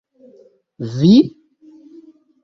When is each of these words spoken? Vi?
Vi? 0.95 1.13